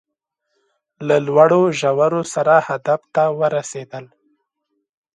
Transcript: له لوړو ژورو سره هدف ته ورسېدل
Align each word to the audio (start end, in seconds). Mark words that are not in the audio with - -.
له 1.07 1.15
لوړو 1.25 1.61
ژورو 1.79 2.21
سره 2.33 2.53
هدف 2.67 3.01
ته 3.15 3.23
ورسېدل 3.39 4.05